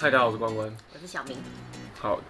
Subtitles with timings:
[0.00, 0.72] 嗨，大家好，我是关关。
[0.94, 1.36] 我是小明，
[1.98, 2.20] 好，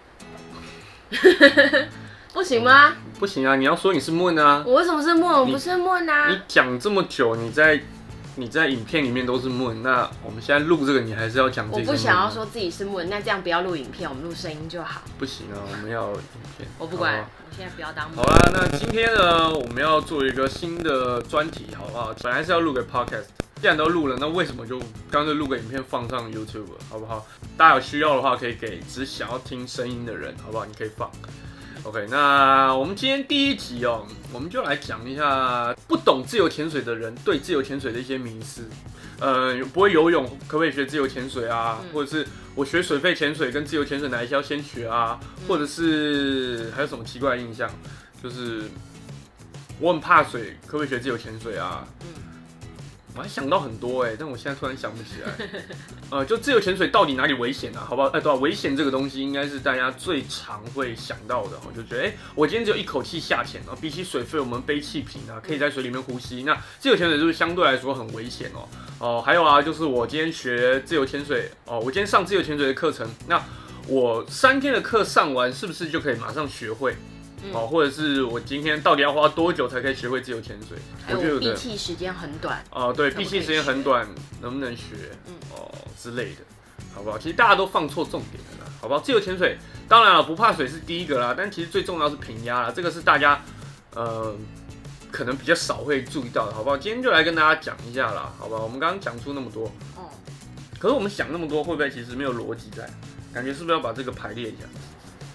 [2.33, 2.95] 不行吗？
[3.19, 5.41] 不行啊，你要说你是 Moon 啊，我为什么是梦？
[5.41, 6.35] 我不是梦你啊！
[6.47, 7.79] 讲这么久，你在
[8.37, 11.83] 你在影片里面都是 Moon，那我们现在录这个，你还是要讲这个。
[11.83, 15.03] 我不想要，说自己是梦，那这样不要录影片，我们录声音就好。
[15.19, 16.21] 不行啊，我们要影
[16.57, 16.67] 片。
[16.79, 18.17] 我不管，我现在不要当梦。
[18.17, 22.15] 好啦，那今天呢，我们要做一个新的专题，好不好？
[22.23, 23.25] 本来是要录个 podcast，
[23.61, 24.79] 既然都录了，那为什么就
[25.11, 27.27] 干脆录个影片放上 YouTube，好不好？
[27.57, 30.65] 大家有需要的话，可以给只想要听声音的人，好不好？
[30.65, 31.11] 你可以放。
[31.83, 38.63] OK，那我们今天第一集哦，我们就来讲一下不懂自由潜水的人对自由潜水的一些迷思。
[39.19, 41.79] 呃，不会游泳可不可以学自由潜水啊？
[41.81, 45.19] 嗯或者是我学水肺潜水跟自由潜水哪一些要先学啊？
[45.21, 47.69] 嗯或者是还有什么奇怪的印象？
[48.21, 48.63] 就是
[49.79, 51.85] 我很怕水，可不可以学自由潜水啊？
[52.01, 52.07] 嗯
[53.19, 55.49] 我还想到很多哎、但我现在突然想不起来。
[56.09, 57.83] 呃，就自由潜水到底哪里危险啊？
[57.85, 58.07] 好不好？
[58.07, 61.59] 哎、对啊，危险这个东西应该是大家最常会想到的。
[61.67, 66.43] 我就觉得，哎、我今天只有一口气下潜啊，比起水肺，我们背气瓶啊，可以在水里面呼吸。
[66.43, 68.69] 那自由潜水就是相对来说很危险哦。
[68.99, 73.43] 哦、还有啊，就是我今天学自由潜水哦，我今天上自由潜水的课程，那
[73.85, 76.95] 我三天的课上完，是不是就可以马上学会？
[77.43, 80.77] 嗯哦，或者是我今天到底要花多久才可以学会自由潜水？
[81.09, 84.07] 我觉得闭气时间很短，哦，对，闭气时间很短，
[84.41, 84.95] 能不能学？
[85.27, 86.41] 嗯哦之类的，
[86.95, 87.17] 好不好？
[87.17, 88.99] 其实大家都放错重点了啦，好不好？
[88.99, 93.41] 自由潜水，当然了，不怕水是第一个啦，但其实最重要是平压啦，这个是大家
[93.95, 94.33] 呃
[95.11, 96.77] 可能比较少会注意到的，好不好？
[96.77, 98.63] 今天就来跟大家讲一下啦，好不好？
[98.63, 99.65] 我们刚刚讲出那么多，
[99.97, 100.07] 哦，
[100.79, 102.89] 可是我们想那么多，会不会其实没有逻辑在？
[103.33, 104.63] 感觉是不是要把这个排列一下？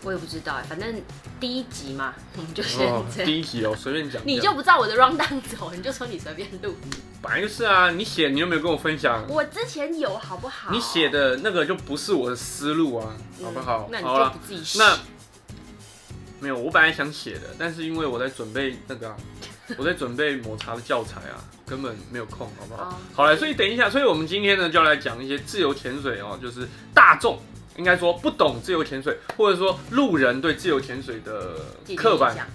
[0.05, 1.03] 我也不知道哎，反正
[1.41, 3.27] 第一集嘛， 我们就先哦，这样。
[3.27, 4.21] 第一集哦，随便讲。
[4.25, 6.75] 你就不照我的 round down 走，你就说你随便录。
[7.23, 9.25] 本来就是啊，你写你又没有跟我分享？
[9.29, 10.71] 我之前有好不好？
[10.71, 13.89] 你写的那个就不是我的思路啊，嗯好不好？
[13.91, 14.79] 那你好了，就不自己写。
[14.79, 14.99] 那
[16.41, 19.17] 没有，我本来想写的，但是因为我在准备那个、啊，
[19.79, 22.83] 我在准备抹茶的教材啊，根本没有空，好不好？
[22.91, 27.41] 哦好了，所以等一下，所以我们今天呢就要来讲一些自由潜水哦，就是大众
[27.77, 31.57] 应该说不懂自由潜水，或者说路人对自由潜水的
[31.97, 32.47] 刻板印象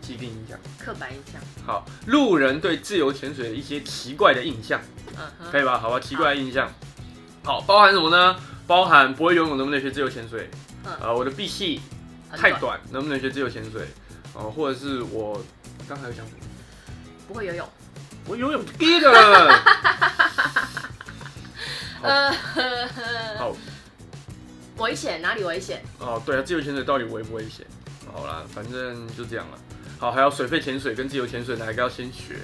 [0.00, 0.58] 既定印象。
[0.78, 4.80] 刻板印象，好，路人对自由潜水的一些奇怪的印象。
[5.16, 5.78] 嗯，可以吧？
[5.78, 6.70] 好吧，奇怪的印象。
[7.44, 8.36] 好，包含什么呢？
[8.66, 10.50] 包含不会游泳能不能学自由潜水？
[10.84, 11.80] 嗯呃，我的闭气
[12.30, 13.88] 很短，太短，能不能学自由潜水？
[14.34, 15.42] 哦、或者是我
[15.88, 16.38] 刚才有讲什么？
[17.26, 17.68] 不会游泳。
[18.26, 19.62] 我游泳第一个了。
[23.38, 23.56] 好
[24.78, 25.82] 危险哪里危险？
[25.98, 27.66] 哦，对啊，自由潜水到底危不危险？
[28.12, 29.58] 好啦，反正就这样了。
[29.98, 32.36] 好，还有水肺潜水跟自由潜水哪一个要先学？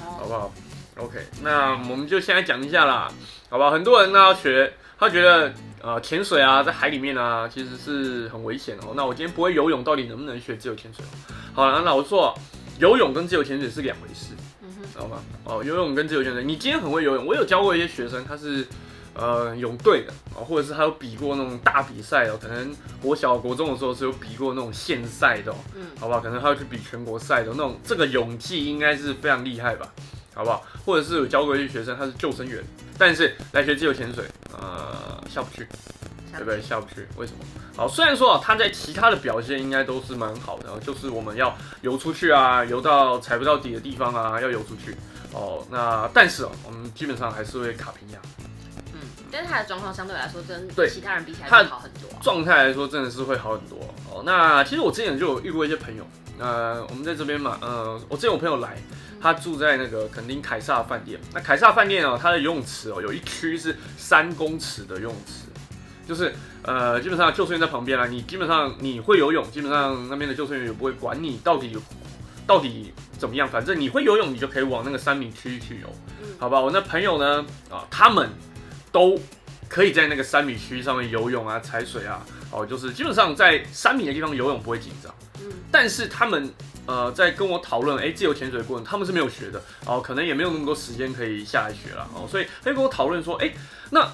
[0.00, 0.52] 好不好
[0.96, 3.08] ？OK，那我们就先来讲一下啦，
[3.48, 3.70] 好不好？
[3.70, 8.94] 很多人呢要学，他觉得呃潜水啊，在海里面啊，其实是很危险哦。
[8.96, 11.04] 那我今天不会游泳，到底能不能学自由潜水？
[11.54, 12.34] 好了，那我说
[12.78, 15.22] 游泳跟自由潜水是两回事，嗯道吗？
[15.44, 18.66] 哦，游泳跟自由潜水，你今天很会游泳，我有教过一些学生，他是。
[19.14, 26.20] 呃，泳队的啊，或者是他有比过那种大比赛哦，可能国小、国中的时候是有比过那种县赛的、哦，嗯，好不好？
[26.20, 29.92] 可能他要去比全国赛的那种，这个泳技应该是非常厉害吧，
[30.34, 30.64] 好不好？
[30.86, 32.64] 或者是有教过一些学生，他是救生员，
[32.96, 34.24] 但是来学自由潜水，
[34.58, 35.68] 呃，下不去，
[36.32, 36.62] 对不对？
[36.62, 37.38] 下不去，为什么？
[37.76, 44.96] 好，虽然说啊，他在其他的表现应该都是蛮好的，就是我们要游出去啊，游到踩不到底的地方啊，要游出去
[45.32, 45.66] 哦。
[45.70, 48.18] 那但是哦，我们基本上还是会卡平压。
[49.32, 52.20] 嗯，但是他的状况相对来说真对其他人比起来他好很多啊。
[52.22, 53.78] 状态来说，真的是会好很多
[54.10, 54.22] 哦。
[54.24, 56.06] 那其实我之前就有遇过一些朋友，
[56.38, 58.76] 呃，我们在这边嘛，呃，我之前有朋友来，
[59.20, 61.18] 他住在那个肯丁凯撒饭店。
[61.32, 65.48] 那凯撒饭店哦，它的游泳池哦，有一区是三公尺的游泳池，
[66.06, 71.76] 就是呃，基本上救生员在旁边啦，你基本上你会游泳，基本上那边的救生员也不会管你到底
[72.46, 75.88] 到底怎么样，反正你会游泳，你就可以往那个三米区域去游，
[76.22, 76.60] 嗯好吧？
[76.60, 78.28] 我那朋友呢，啊，他们
[78.92, 79.18] 都
[79.68, 85.12] 可以在那个三米区上面游泳啊、踩水啊，哦，就是基本上在三米的地方游泳不会紧张。
[85.40, 86.52] 嗯但是他们
[86.84, 93.50] 呃在跟我讨论，哎、自由潜水的过程，他们是没有学的哦，可能也没有那么多时间可以下来学了哦，所以他就跟我讨论说，哎、
[93.90, 94.06] 那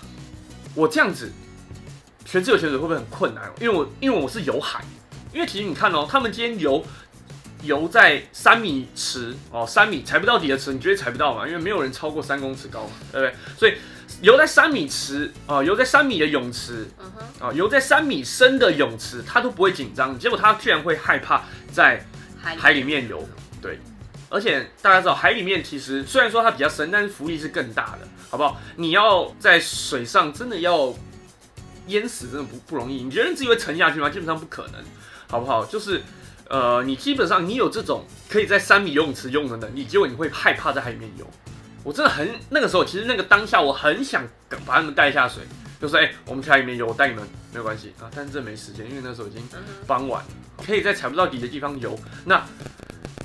[0.75, 1.33] 我这样子
[2.25, 3.53] 学自由潜水会不会很困难？
[3.61, 4.85] 因为我因为我是游海，
[5.35, 6.85] 因为其实你看哦，他们今天游
[7.63, 13.35] 游在三米池哦，三米踩不到底的池，你绝对踩不到嘛，因为没有人超过三公尺高嘛，对不对？
[13.59, 13.75] 所以
[14.21, 16.89] 游在三米池啊、游在三米的泳池
[17.41, 22.05] 啊、游在三米深的泳池，他都不会紧张，结果他居然会害怕在
[22.41, 23.29] 海海里面游，
[23.63, 23.79] 对。
[24.31, 28.61] 而且大家知道，海里面其实虽然说它比较深，但是浮力是更大的，好不好？
[28.77, 30.95] 你要在水上真的要
[31.87, 33.03] 淹死真的不不容易。
[33.03, 34.11] 你觉得自己会沉下去吗？
[34.11, 34.75] 基本上不可能，
[35.31, 35.65] 好不好？
[35.65, 36.03] 就是
[36.51, 41.27] 呃，你基本上你有这种可以在三米游泳池游泳的能力，结果你会害怕在海里面游。
[41.85, 44.27] 我真的很那个时候，其实那个当下我很想
[44.67, 45.43] 把他们带下水，
[45.81, 48.11] 就说哎、我们去海里面游，我带你们，没有关系啊。
[48.15, 49.43] 但是这没时间，因为那时候已经
[49.87, 50.23] 傍晚，
[50.67, 52.45] 可以在踩不到底的地方游，那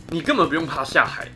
[0.10, 1.28] 你根本不用怕下海。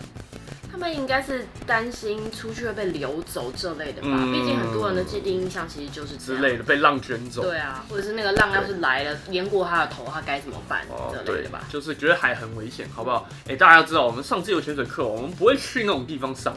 [0.71, 4.09] 他们应该是担心出去会被流走这类的吧？
[4.11, 6.15] 嗯毕竟很多人的既定印象其实就是。
[6.17, 7.41] 之类的被浪卷走。
[7.41, 11.63] 对啊，或者是那个浪要是来了淹过他的头，他该怎么办哦，这类的吧？
[11.67, 13.27] 就是觉得海很危险，好不好？
[13.47, 16.55] 哎、大家要知道，我们上自由潜水课，我们不会去那种地方上，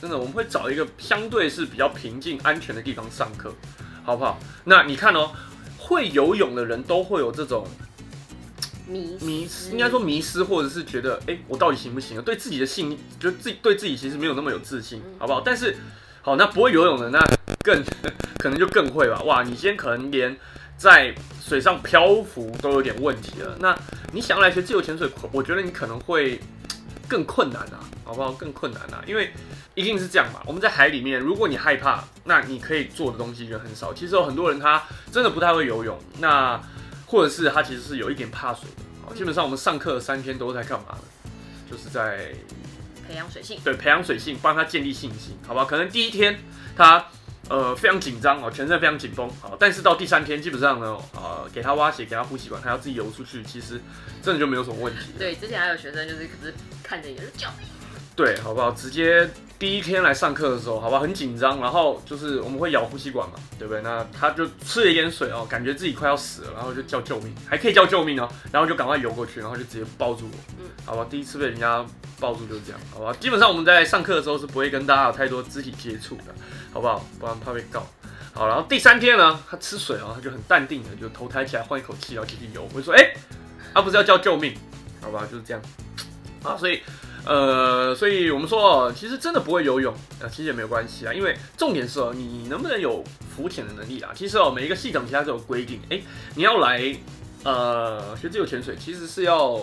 [0.00, 3.52] 真的，我们会找一个相对是比较平静、安全的地方上课，
[4.04, 4.38] 好不好？
[4.64, 5.30] 那你看哦，
[5.76, 7.66] 会游泳的人都会有这种
[8.86, 12.22] 迷迷失应该说迷失，或者是觉得，哎、我到底行不行啊？
[12.24, 15.40] 对自己的信，就自己对自己其实没有那么有自信，好不好？
[15.40, 15.76] 但是，
[16.22, 17.18] 好，那不会游泳的那
[17.62, 17.82] 更
[18.38, 19.20] 可能就更会吧。
[19.24, 20.36] 哇，你今天可能连
[20.76, 23.56] 在水上漂浮都有点问题了。
[23.58, 23.76] 那
[24.12, 26.40] 你想要来学自由潜水，我觉得你可能会
[27.08, 28.32] 更困难啊，好不好？
[28.32, 29.30] 更困难啊，因为
[29.74, 30.40] 一定是这样嘛。
[30.46, 33.92] 我们在海里面，如果你害怕，那你可以做的东西就很少。
[33.92, 34.82] 其实有很多人他
[35.12, 36.58] 真的不太会游泳，那
[37.04, 38.82] 或者是他其实是有一点怕水的。
[39.04, 41.30] 好，基本上我们上课三天都在干嘛呢？
[41.70, 42.32] 就是在
[43.06, 45.66] 培养水性，对培养水性，帮他建立信心，好吧？
[45.66, 46.38] 可能第一天
[46.74, 47.04] 他
[47.50, 53.80] 呃非常紧张哦，全身非常紧绷，好，但是到第三天基本上呢，呃，给他挖血，给他呼吸管，他要自己游出去，其实
[54.22, 55.18] 真的就没有什么问题了。
[55.18, 57.48] 对，之前还有学生就是可是看着也是叫，
[58.18, 58.72] 对，好不好？
[58.72, 59.30] 直接
[59.60, 63.80] 第一天来上课的时候，好吧，很紧张，然后就是我们会咬呼吸管嘛，对不对？
[63.82, 71.06] 那他就吃了一点水哦，感觉自己快要死了，然后就叫救命，还可以叫救命哦，然后就赶快游过去，然后就直接抱住我，嗯好吧？
[71.08, 71.86] 第一次被人家
[72.18, 73.14] 抱住就是这样，好吧？
[73.20, 76.34] 基本上我们在上课的时候是不会跟大家有太多肢体接触的，
[76.72, 77.06] 好不好？
[77.20, 77.86] 不然怕被告。
[78.34, 82.68] 好，然后第三天呢，他吃水哦，他就很淡定的就头抬起来换一口气，然后继续游。
[82.74, 83.14] 我就说，哎、
[83.72, 84.52] 他、不是要叫救命，
[85.00, 85.24] 好吧？
[85.30, 85.62] 就是这样
[86.42, 86.82] 啊，所以。
[87.28, 93.04] 呃，所以我们说哦，其实真的不会游泳，呃，其实也没有关系啊，因为重点是哦，你能不能有
[93.36, 94.10] 浮潜的能力啊？
[94.14, 96.00] 其实哦，每一个系统其实都有规定，哎、
[96.36, 96.96] 你要来
[97.44, 99.60] 呃学自由潜水，其实是要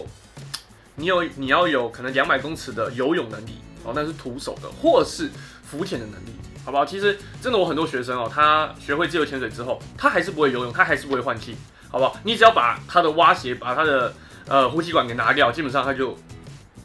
[0.96, 5.32] 你有你要有可能两百公尺的游泳能力哦，那是徒手的，或是
[5.64, 6.86] 浮潜的能力，好不好？
[6.86, 11.56] 其实真的，我很多学生哦，他学会自由潜水之后，他还是不会游泳，他还是不会换气，
[11.90, 12.16] 好不好？
[12.24, 14.14] 你只要把他的蛙鞋、把他的
[14.48, 16.16] 呃呼吸管给拿掉，基本上他就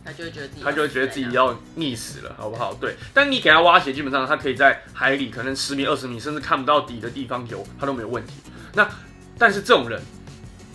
[0.05, 2.75] 他就会觉得自己他就会觉得自己要要溺死了，好不好？
[2.75, 8.35] 对，但你给他挖鞋，基本上他可以在海里可能十米、二十米，甚至看不到底的地方游，他都没有问题。
[8.75, 8.88] 那
[9.38, 10.00] 但是这种人，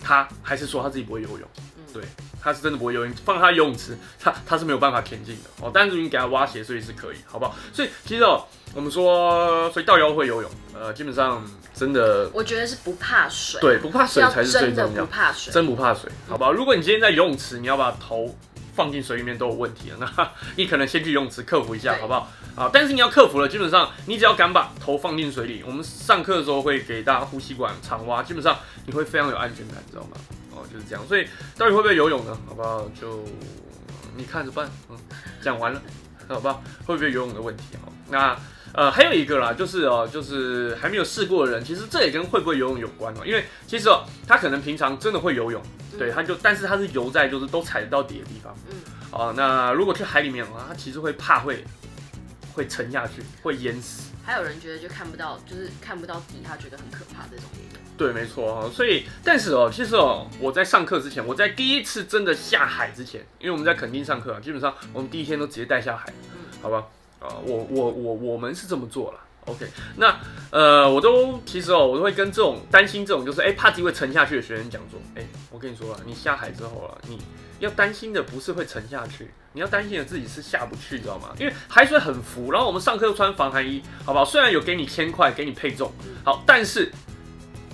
[0.02, 2.02] 他还是说他自己不会游泳，嗯对，
[2.40, 5.70] 他是真的不会游泳，放他游泳池，他他是没有办法前进的哦。
[5.72, 7.54] 但是你给他挖鞋，所以是可以，好不好？
[7.72, 8.44] 所以其实哦，
[8.74, 11.44] 我们说，所以道妖会游泳，呃，基本上
[11.74, 15.10] 真的我觉得是不怕水，对不怕水才是最重要不。
[15.10, 16.52] 怕水，真不怕水，好不好？
[16.52, 18.34] 如果你今天在游泳池，你要把头
[18.76, 22.30] 放进水里面都有问题了， 那你可能先去游泳池克服一下，好不好？
[22.54, 30.10] 啊，但是你要克服了，基本上你只要敢把头放进水里，我们上课的时候会给大家呼吸管长蛙，基本上你会非常有安全感，知道吗？
[30.54, 31.04] 哦，就是这样。
[31.08, 31.26] 所以
[31.56, 32.38] 到底会不会游泳呢？
[32.46, 32.88] 好不好？
[33.00, 33.24] 就
[34.16, 34.70] 你看着办。
[34.90, 34.96] 嗯，
[35.40, 35.82] 讲完了，
[36.28, 36.62] 好不好？
[36.86, 37.64] 会不会游泳的问题？
[37.82, 38.36] 好，那。
[38.72, 43.22] 呃，还有一个啦，就是哦，就是还没有试过的人，其实这也跟会不会游泳有关哦。
[43.24, 48.54] 因为其实哦，他可能平常真的会游泳，嗯对，他就，但是他是游在就是都踩得到底的地方。
[48.70, 48.76] 嗯
[49.10, 51.64] 哦，那如果去海里面的话，他其实会怕会
[52.52, 54.10] 会沉下去，会淹死。
[54.24, 57.80] 还有人觉得就看不到，就是看不到底，他觉得很可怕，这种也有。
[57.96, 58.70] 对，没错哦。
[58.70, 66.86] 所以，但是哦，其实哦，我在上课之前，我在第一次真的下海之前，因为我们在垦丁上课啊，基本上我们第一天都直接带下海，嗯好吧？
[67.18, 69.20] 啊、我我我我们是这么做了。
[69.46, 70.16] OK，那
[70.50, 77.18] 呃，我都其实哦，我都会跟这种担心这种就是哎、怕自己会沉下去的学生讲说，哎、我跟你说了，你下海之后啊，你
[77.60, 81.34] 要担心的不是会沉下去，你要担心的自己是下不去，知道吗？
[81.38, 84.24] 因为海水很浮，然后我们上课又穿防寒衣，好不好？
[84.24, 85.92] 虽然有给你千块，给你配重，
[86.24, 86.90] 好，但是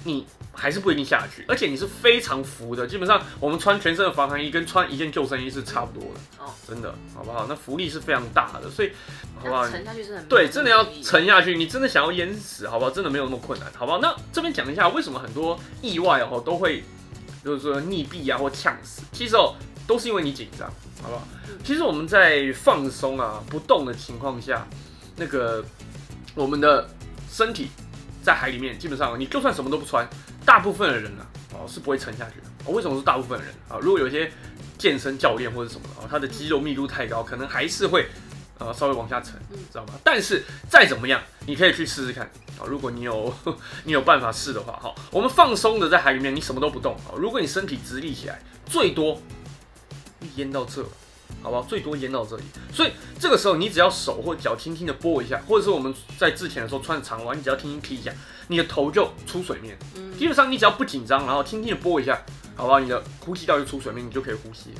[0.04, 7.46] 你还是不一定下得去，而且你是非常浮的，基本上我们穿全身的防寒衣跟穿一件救生衣是差不多的，哦，真的，好不好？
[7.48, 8.90] 那浮力是非常大的，所以
[9.36, 9.68] 好不好？
[9.68, 12.90] 沉下去真的没有对，真的要沉下去，你真的想要淹死，好不好？
[12.90, 13.98] 真的没有那么困难，好不好？
[13.98, 16.84] 那这边讲一下为什么很多意外哦都会
[17.44, 19.54] 就是说溺毙啊或呛死，其实哦
[19.86, 20.68] 都是因为你紧张，
[21.02, 21.58] 好不好嗯？
[21.64, 24.66] 其实我们在放松啊不动的情况下，
[25.16, 25.64] 那个
[26.34, 26.88] 我们的
[27.30, 27.68] 身体
[28.22, 30.08] 在海里面，基本上你就算什么都不穿，
[30.44, 32.46] 大部分的人呢、哦是不会沉下去的。
[32.66, 33.78] 哦、为什么是大部分的人啊？
[33.80, 34.30] 如果有一些
[34.78, 38.08] 健身教练或者什么的哦，他的肌肉密度太高，可能还是会
[38.58, 39.94] 呃稍微往下沉，嗯知道吗？
[40.04, 42.24] 但是再怎么样，你可以去试试看
[42.58, 42.66] 啊。
[42.66, 43.32] 如果你有
[43.84, 47.14] 你有办法试的话，哈，我们放松的在海里面，你什么都不动啊。
[47.16, 49.20] 如果你身体直立起来，最多
[50.36, 50.84] 淹到这，
[51.42, 51.62] 好不好？
[51.62, 52.42] 最多淹到这里。
[52.72, 58.12] 所以这个时候，你只要手或脚轻轻的拨一下，或者是我们在之前的时候穿着长袜，你只要轻轻踢一下，
[58.48, 59.76] 你的头就出水面。
[60.18, 62.22] 基本上你只要不紧张，然后轻轻的拨一下，
[62.54, 62.78] 好不好？
[62.78, 64.70] 你的呼吸道就出水面，你就可以呼吸，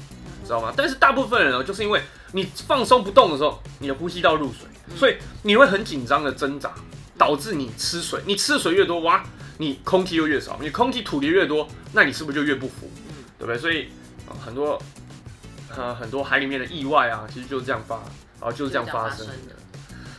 [0.45, 0.73] 知道吗？
[0.77, 2.01] 但是大部分人呢，就是因为
[2.33, 6.73] 你放松不动的时候，你的呼吸道入水，所以你会很紧张的挣扎，
[7.19, 8.21] 导致你吃水。
[8.27, 9.25] 你吃的水越多，哇，
[9.59, 10.59] 你空气就越少。
[10.61, 12.91] 你空气吐的越多，那你是不是就越不服？
[13.39, 13.59] 对不对？
[13.59, 13.89] 所以
[14.29, 14.81] 啊，很多
[15.77, 17.97] 呃很多海里面的意外啊，其实就是这样发，
[18.41, 19.33] 然后就是这样发生的。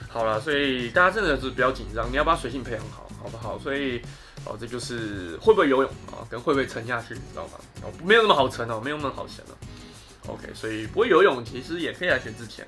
[0.09, 3.59] 好了，所以大家真的是比较紧张，你要把水性培养好，好不好？
[3.59, 4.01] 所以。
[4.45, 7.53] 哦，这就是会不会游泳啊，跟会不会沉下去，你知道吗？
[7.81, 9.55] 哦，没有那么好沉哦，没有那么好沉哦。
[10.27, 12.67] OK，所以不会游泳其实也可以来学之前，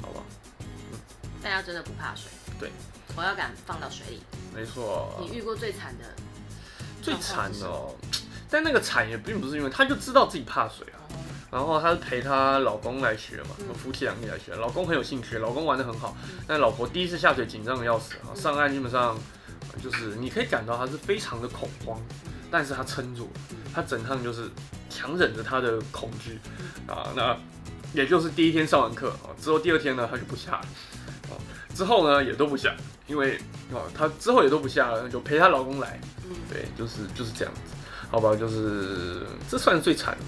[0.00, 0.22] 好吧？
[0.60, 0.66] 嗯，
[1.42, 2.30] 大家真的不怕水？
[2.60, 2.70] 对，
[3.16, 4.22] 我要敢放到水里。
[4.54, 5.12] 没错。
[5.20, 6.04] 你遇过最惨的？
[7.02, 7.92] 最惨哦，
[8.48, 10.99] 但那个惨也并不是因为，他就知道自己怕水啊。
[11.50, 16.16] 然后她是陪她老公来学嘛，夫妻两个来学，老公很有兴趣，老公玩的很好，
[16.46, 19.16] 但老婆第一次下水紧张的要死啊，上岸基本上。
[19.80, 21.96] 就是你可以感到他是非常的恐慌，
[22.50, 23.30] 但是他撑住，
[23.72, 24.50] 他整趟就是
[24.88, 26.40] 强忍着他的恐惧
[26.88, 27.12] 啊。
[27.14, 27.36] 那
[27.94, 30.66] 也就是第一天上完课啊，之后第二天呢他就不下了
[31.30, 31.38] 啊，
[31.72, 32.74] 之后呢也都不下，
[33.06, 33.36] 因为
[33.72, 36.00] 啊他之后也都不下了，就陪她老公来。
[36.52, 37.60] 对，就是就是这样子，
[38.10, 40.24] 好吧，就是这算是最惨的。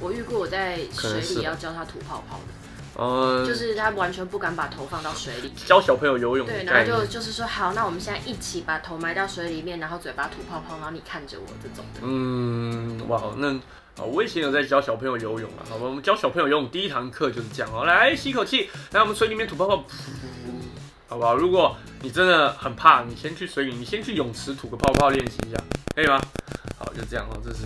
[0.00, 2.54] 我遇过我在水里要教他吐泡泡的。
[2.98, 6.46] 呃，就是他完全不敢把头放到水里，教小朋友游泳。
[6.46, 12.00] 对，然后就就是说，好，那我们现在一起把头埋到水里面，然后嘴巴吐泡泡，然后你看着我这种的。
[12.02, 13.52] 嗯，哇，那
[14.02, 19.84] 啊，我以前有在教小朋友游泳啊，好吧，我们教小朋友游泳第一堂课就是这样哦，来吸口气，来我们水里面吐泡泡，
[21.06, 21.36] 好不好？
[21.36, 25.58] 如果你真的很怕，你先去水里，你先去泳池吐个泡泡练习一下，
[25.94, 26.18] 可以吗？
[26.78, 27.62] 好，就这样哦，这是。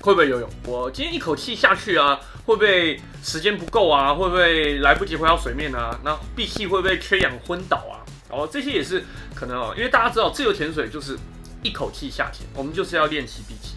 [0.00, 0.48] 会不会游泳？
[0.64, 4.14] 我今天一口气下去啊，会不会时间不够啊？
[4.14, 5.98] 会不会来不及回到水面啊？
[6.02, 8.00] 那闭气会不会缺氧昏倒啊？
[8.30, 9.04] 哦，这些也是
[9.34, 11.18] 可能哦，因为大家知道自由潜水就是
[11.62, 13.74] 一口气下潜，我们就是要练习闭气，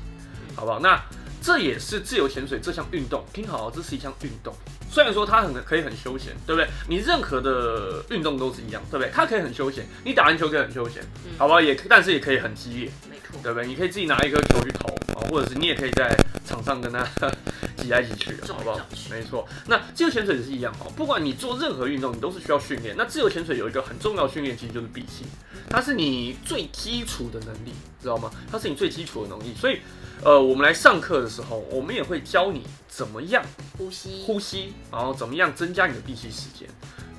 [0.55, 0.79] 好不好？
[0.79, 1.01] 那
[1.41, 4.55] 这也是自由潜水这项运动，听好，这是一项运动。
[4.89, 6.69] 虽然说它很可以很休闲，对不对？
[6.87, 9.11] 你任何的运动都是一样，对不对？
[9.11, 11.03] 它可以很休闲，你打篮球可以很休闲，
[11.37, 11.59] 好不好？
[11.59, 13.67] 也但是也可以很激烈，没错，对不对？
[13.67, 16.15] 你可以自己拿一颗球去投啊，或者是你也可以在
[16.45, 17.05] 场上跟他
[17.77, 18.79] 挤来挤去，好不好？
[19.09, 19.47] 没错。
[19.67, 22.95] 那自由潜水也是一样哦，不管你做任何运动，你都是需要训练。
[22.97, 25.25] 那自由潜水有一个很重要训练，其实就是闭气，
[25.69, 28.31] 它是你最基础的能力，知道吗？
[28.51, 29.79] 它是你最基础的能力，所以。
[30.23, 33.43] 呃，我们来上课的时候，我们也会教你怎么样
[33.77, 36.65] 呼吸，呼吸，然后怎么样增加你的闭气时间。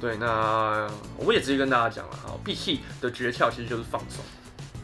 [0.00, 4.24] 对，那我也直接跟大家讲了哈，闭气的诀窍其实就是放松，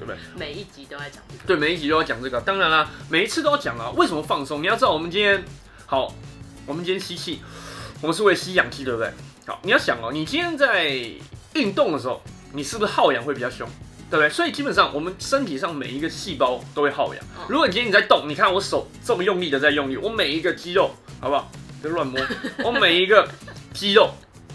[0.01, 0.19] 对不对？
[0.35, 1.45] 每一集都在讲这个。
[1.47, 2.41] 对，每一集都要讲这个。
[2.41, 3.91] 当然啦，每一次都要讲啊。
[3.95, 4.63] 为什么放松？
[4.63, 5.45] 你要知道，我们今天
[5.85, 6.15] 好，
[6.65, 7.41] 我们今天吸气，
[8.01, 9.13] 我们是为吸氧气，对不对？
[9.47, 10.89] 好，你要想哦，你今天在
[11.53, 12.23] 运动的时候，
[12.55, 13.69] 你是不是耗氧会比较凶？
[14.11, 14.31] 对不对？
[14.31, 17.25] 所以基本上我们身体上每一个细胞都会耗氧。
[17.49, 20.91] 如果你今天你在动，你看我手这么用力的在用力，我每一个肌肉，
[21.21, 21.51] 好不好？
[21.83, 22.21] 别乱摸。
[22.65, 23.29] 我每一个
[23.73, 24.11] 肌肉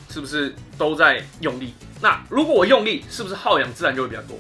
[0.09, 1.73] 是不是都在用力？
[2.01, 4.37] 那如果我用力，是不是耗氧自然就会比较多？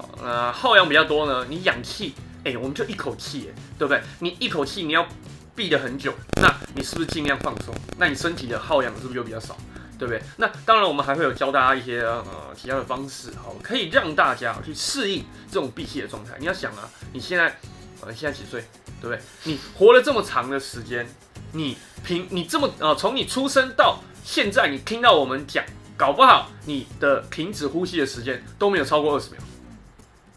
[0.00, 0.06] 是。
[0.06, 1.46] 好，那耗氧比较多呢？
[1.48, 2.14] 你氧气，
[2.44, 4.02] 哎，我们就一口气，哎，对不对？
[4.20, 5.06] 你一口气你要
[5.54, 7.74] 闭的很久，那你是不是尽量放松？
[7.98, 9.56] 那你身体的耗氧是不是就比较少？
[9.98, 10.22] 对不对？
[10.38, 12.24] 那当然，我们还会有教大家一些呃
[12.56, 16.34] 其他的方式，好，可以让大家去适应这种闭气的状态。
[16.38, 17.58] 你要想啊，你现在
[18.00, 18.64] 呃现在几岁？
[19.02, 19.20] 对不对？
[19.44, 21.06] 你活了这么长的时间，
[21.52, 25.64] 你平你这么呃从你出生到现在，你听到我们讲，
[25.96, 29.40] 搞不好你的停止呼吸的时间都没有超过二十秒。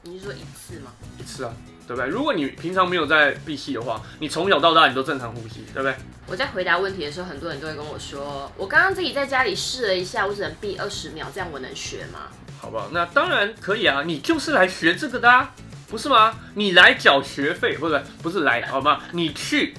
[0.03, 0.91] 你是说一次吗？
[1.19, 1.53] 一次啊。
[1.85, 2.09] 对不对？
[2.09, 5.93] 如果你平常没有在闭气的话，你从小到大你都正常呼吸，对不对？
[6.27, 12.29] 我在回答问题的时候，很多人都会跟我说，我刚刚自己在家里试了一下，我只能闭二十秒，这样我能学吗？
[12.57, 12.87] 好不好？
[12.93, 15.53] 那当然可以啊，你就是来学这个的，啊
[15.89, 16.33] 不是吗？
[16.55, 19.01] 你来缴学费，不是不是来，好吗？
[19.11, 19.73] 你去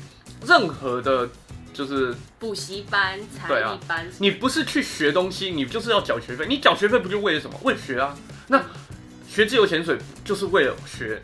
[0.47, 1.27] 任何的，
[1.73, 6.45] 就是补习班、才艺班，你不是去学东西，你就是要缴学费。
[6.47, 7.59] 你缴学费不就为了什么？
[7.63, 8.15] 为了学啊？
[8.49, 8.63] 那
[9.35, 11.21] 学自由潜水就是为了学。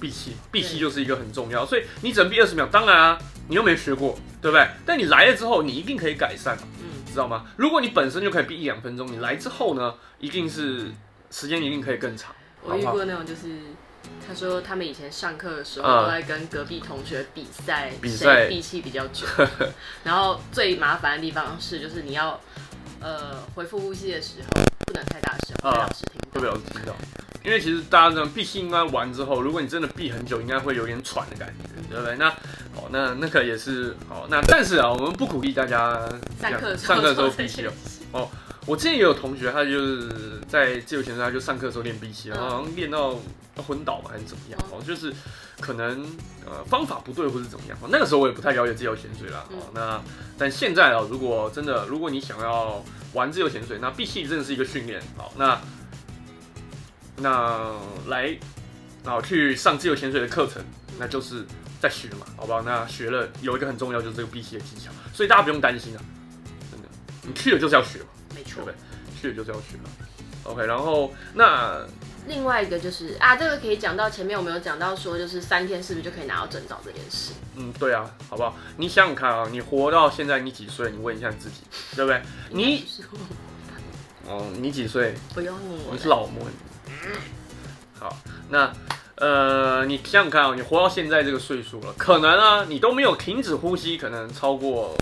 [0.00, 2.64] 闭气，闭气就是一个很重要，所以你只能闭二十秒。
[2.72, 4.66] 当然啊，你又没学过，对不对？
[4.86, 7.44] 但你来了之后，你一定可以改善嗯，知道吗？
[7.58, 10.90] 如果你本身就可以闭一两分钟，你来之后呢，一定是
[11.30, 12.34] 时间一定可以更长。
[12.62, 13.48] 我遇过那种，就是
[14.26, 19.26] 他说他们以前上课的时候都在跟隔壁同学比赛，比赛闭气比较久。
[20.02, 22.40] 然后最麻烦的地方是，就是你要
[23.02, 26.30] 呃回复呼吸的时候，不能太大声，会被老师听到。
[26.32, 26.96] 会被老师听到。
[27.42, 32.16] 因为其实大家这样闭气应该完之后，如果你真的闭很久，应该会有点喘的感觉，对不对？
[32.16, 32.28] 那
[32.76, 34.26] 哦，那那个也是哦。
[34.30, 36.06] 那但是啊，我们不鼓励大家
[36.40, 37.72] 上课上课的时候闭气哦。
[38.12, 38.28] 哦，
[38.66, 43.18] 我之前也有同学，他就是在自由潜水，他就上课的时候练闭气，然后好像练到
[43.56, 44.60] 昏倒嘛，还是怎么样？
[44.70, 45.10] 哦，就是
[45.60, 46.04] 可能
[46.44, 47.78] 呃方法不对，或是怎么样。
[47.88, 49.44] 那个时候我也不太了解自由潜水啦。
[49.50, 49.98] 哦，那
[50.36, 55.00] 但现在啊，如果真的如果你想要玩自由潜水，那闭气真的是一个训练。
[55.16, 55.58] 好，那。
[57.20, 57.72] 那
[58.08, 58.36] 来，
[59.04, 60.62] 啊，去上自由潜水的课程，
[60.98, 61.44] 那就是
[61.80, 62.62] 在学嘛，好不好？
[62.62, 66.02] 那学了有一个很重要，就是这个闭气的技巧，所以大家不用担心啊，
[66.70, 66.88] 真的，
[67.22, 68.74] 你去了就是要学嘛，没错，对，
[69.20, 69.90] 去了就是要学嘛。
[70.44, 71.86] OK，然后那
[72.26, 77.32] 另外一个就是啊，这个可以讲到前面我们有讲到说，就是三天是不是就可以拿到证照这件事？
[77.56, 78.56] 嗯，对啊，好不好？
[78.78, 80.90] 你想想看啊，你活到现在你几岁？
[80.90, 81.60] 你问一下自己，
[81.94, 82.22] 对不对？
[82.50, 82.86] 你
[84.26, 85.14] 哦，你几岁？
[85.34, 86.46] 不用你，你是老模。
[87.98, 88.16] 好，
[88.48, 88.72] 那
[89.16, 94.96] 呃，你想想看啊，你活到现在这个岁数了，可能啊，你都没有停止呼吸，可能超过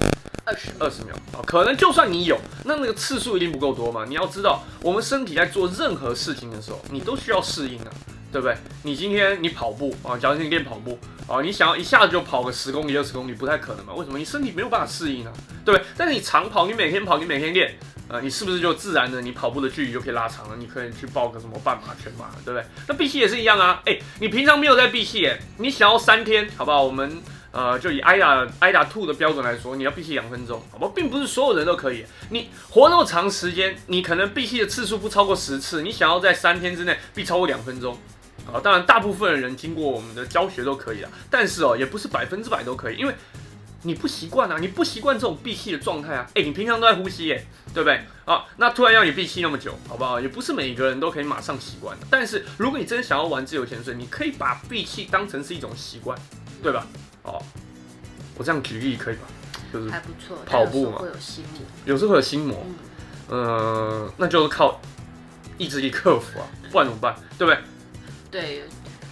[0.45, 1.15] 二十二十秒。
[1.33, 4.05] 啊，可能就算你有，那那个次数一定不够多嘛。
[4.05, 7.91] 你要知道，我们身体在做任何事情的时候，你都需要适应的，
[8.31, 8.57] 对不对？
[8.83, 13.95] 你今天你跑步啊，假如你练跑步啊，你想要一下子就跑个十公里、二十公里，不太可能嘛？
[13.95, 14.19] 为什么？
[14.19, 15.33] 你身体没有办法适应啊，
[15.65, 15.87] 对不对？
[15.97, 17.75] 但是你长跑，你每天跑，你每天练。
[18.11, 20.57] 呃，你是不是就自然的，你跑步的距离就可以拉长了？
[20.59, 22.65] 你可以去报个什么半马、全马，对不对？
[22.87, 23.83] 那闭气也是一样啊。
[23.85, 26.83] 哎，你平常没有在闭气，哎，你想要三天，好不好？
[26.83, 27.21] 我们
[27.51, 30.93] 呃，就以挨打挨打吐的标准来说，你要闭气两分钟，好不好？
[30.93, 32.07] 并不是所有人都可以。
[32.31, 37.99] 你活那么长时间，你可能闭气的次数不超过十次，你想要在三天之内闭超过两分钟，
[38.53, 43.15] 啊，当然大部分的人经过我们的教学都可以了，但是哦，也不是百分之百都可以，因为。
[43.83, 47.41] 你不习惯啊，你不习惯这种闭气的状态啊，哎，你平常都在呼吸，哎，
[47.73, 48.05] 对不对？
[48.25, 50.21] 啊，那突然要你闭气那么久，好不好？
[50.21, 52.07] 也不是每一个人都可以马上习惯的。
[52.11, 56.19] 但是如果你真想要玩自由潜水，你可以把闭气当成是一种习惯，
[56.61, 56.85] 对吧？
[57.23, 57.41] 哦，
[58.37, 59.23] 我这样举例可以吧？
[59.73, 62.67] 就是还不错，跑步嘛，会有心魔，有时候会有心魔，
[63.29, 64.81] 嗯，那就是靠
[65.57, 67.15] 意志力克服啊，不然怎么办？
[67.39, 67.63] 对不对？
[68.31, 68.65] 对。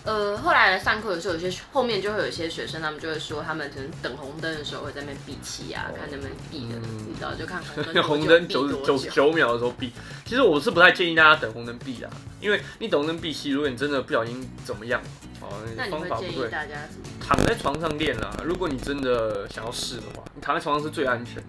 [0.05, 8.02] 呃，后来上课的时候，有些后面就会有一些学生，他们就会说，他们可能等红灯的时候会在那边闭气啊，看能不能闭的，你知道，就看 红灯。
[8.05, 9.90] 红灯九九九秒的时候闭，
[10.24, 15.02] 其实我是不太建议大家等红灯闭啊，因为你等红灯闭气，如果你真的不小心怎么样，
[15.40, 15.48] 哦，
[15.90, 16.74] 方法不对，大家
[17.20, 18.33] 躺在床上练啊。
[18.44, 21.42] 如果你真的想要试的话，你躺在床上是最安全的，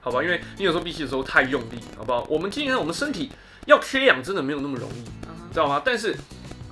[0.00, 0.22] 好吧？
[0.22, 2.24] 因为你有时候闭气的时候太用力，好不好？
[2.30, 3.32] 我们今天我们身体
[3.66, 5.02] 要缺氧，真的没有那么容易，
[5.52, 5.82] 知道吗？
[5.84, 6.14] 但是。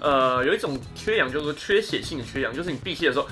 [0.02, 3.28] 呃，有一种缺氧，就是说缺血性的缺氧，就是你闭气的时候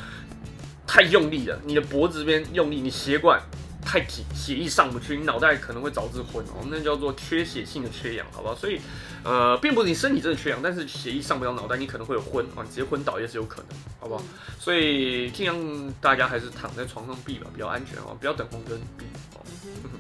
[0.87, 3.43] 太用力了，你的脖子这边用力，你血管
[3.85, 8.55] 太紧，血液上不去，你脑袋可能会导致昏哦，那叫做缺血性的缺氧，好不好？
[8.55, 8.81] 所以，
[9.25, 14.23] 呃，并不是你身体真的缺氧，但是血液上不了脑袋，你可能会有昏啊，直接昏倒也是有可能，好不好？
[14.61, 19.05] 所以尽量大家还是躺在床上闭吧，比较安全哦，不要等红灯闭
[19.35, 19.43] 哦。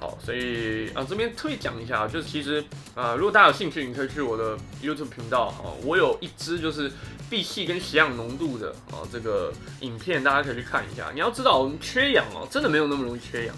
[0.00, 6.90] 好，所以啊，这边特别讲一下，就是其实啊，如果大家有兴趣，你可以去我的 YouTube 频道啊，我有一支就是
[7.28, 11.10] 闭气跟血氧浓度的啊这个影片，大家可以去看一下。
[11.12, 13.54] 你要知道，我们缺氧哦，真的没有那么容易缺氧，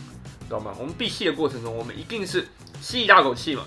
[0.48, 0.74] 知道吗？
[0.80, 2.48] 我们闭气的过程中，我们一定是
[2.80, 3.64] 吸一大口气嘛，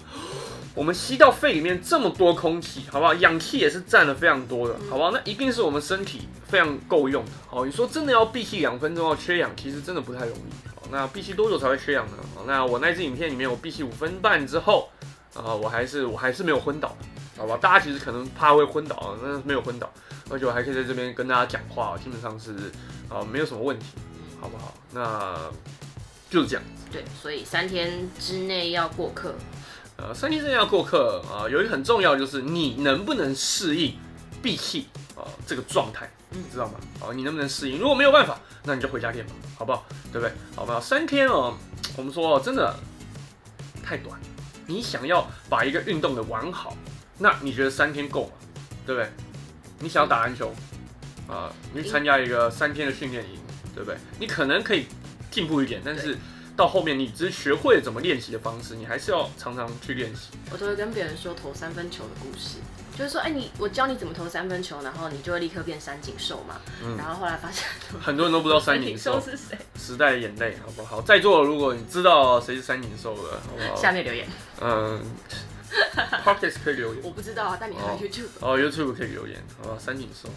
[0.76, 3.14] 我们吸到肺里面这么多空气，好不好？
[3.14, 5.12] 氧气也是占了非常多的，好不好？
[5.12, 7.32] 那一定是我们身体非常够用的。
[7.48, 10.75] 好，你说真的要闭气两分钟要缺氧，其实真的不太容易。
[10.92, 12.18] 那闭气多久才会缺氧呢？
[12.46, 14.90] 那我那支影片里面我闭气五分半之后，
[15.34, 16.96] 啊，我还是我还是没有昏倒，
[17.38, 17.58] 好吧？
[17.58, 19.92] 大家其实可能怕会昏倒，那没有昏倒，
[20.30, 22.54] 而且我还可以在这边跟大家讲话，基本上是
[23.10, 23.86] 啊没有什么问题，
[24.40, 24.74] 好不好？
[24.92, 25.52] 那
[26.30, 26.84] 就是这样子。
[26.92, 29.34] 对，所以三天之内要过客。
[29.98, 33.98] 呃，三天之内要过客啊，有一个很重要就是你能不能适应
[34.42, 36.10] 闭气啊这个状态。
[36.38, 36.74] 你知道吗？
[37.00, 37.80] 好，你能不能适应？
[37.80, 39.86] 如果没有办法，那你就回家练吧，好不好？
[40.12, 40.32] 对不对？
[40.56, 40.80] 好不好？
[40.80, 41.58] 三天哦，
[41.96, 42.76] 我们说真的
[43.84, 44.20] 太短。
[44.68, 46.76] 你想要把一个运动的玩好，
[47.20, 48.34] 那你觉得三天够吗？
[48.86, 49.10] 对不对？
[49.80, 50.54] 你想要打篮球
[51.28, 53.40] 啊，你去参加一个三天的训练营，
[53.74, 53.98] 对不对？
[54.20, 54.88] 你可能可以
[55.30, 56.18] 进步一点，但是
[56.56, 60.30] 到后面你只是学会了怎么练习的方式，你还是要常常去练习。
[60.52, 62.58] 我都会跟别人说投三分球的故事。
[62.98, 66.62] 就是说，哎，你我教你怎么投三分球，然后你就会立刻变三井寿嘛。
[66.84, 66.96] 嗯。
[66.98, 67.66] 然后后来发现，
[68.02, 69.58] 很多人都不知道三井寿是谁。
[69.78, 71.02] 时代的眼泪，好不好？
[71.02, 73.76] 在座如果你知道谁是三井寿的，好不好？
[73.76, 74.28] 下面留言。
[74.62, 75.02] 嗯。
[76.24, 77.04] Podcast 可以留言。
[77.04, 78.30] 我不知道啊，但你看 YouTube。
[78.40, 79.78] 哦，YouTube 可以留言，好吧？
[79.78, 80.30] 三井寿。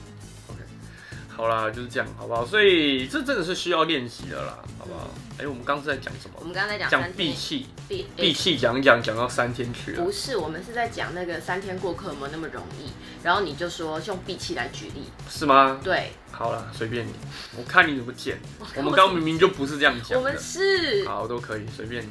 [1.38, 2.44] 好啦，就是这样，好不好？
[2.44, 5.08] 所以这真的是需要练习的啦，好不好？
[5.38, 6.44] 哎、我们刚刚是在讲什么我？
[6.44, 10.10] 们刚刚在讲讲闭气，闭闭气讲一讲，讲到三天去了不。
[10.10, 12.90] 是，我们是在讲那个三天过客有没有那么容易，
[13.22, 15.80] 然后你就说用闭气来举例，是吗？
[15.84, 17.12] 对，好了，随便你，
[17.56, 18.36] 我看你怎么剪。
[18.74, 20.36] 我们刚刚明明就不是这样讲我们。
[20.36, 22.08] 是好，都可以，随便你。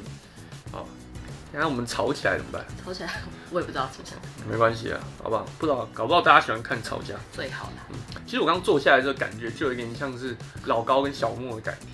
[1.48, 2.64] 好，等下我们吵起来怎么办？
[2.84, 4.18] 吵起来，我也不知道怎么讲，
[4.50, 5.44] 没关系啊，好不好？
[5.58, 7.14] 不知道，搞不好大家喜欢看吵架。
[7.32, 7.96] 最好啦。
[8.26, 11.86] 其实我刚刚坐下来这个感觉，就有一点像是老高跟小莫的感觉。